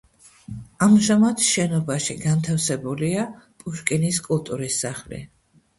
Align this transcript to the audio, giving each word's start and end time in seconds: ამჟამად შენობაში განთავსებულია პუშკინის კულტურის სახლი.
ამჟამად 0.85 1.43
შენობაში 1.49 2.15
განთავსებულია 2.25 3.27
პუშკინის 3.45 4.23
კულტურის 4.31 4.85
სახლი. 4.87 5.27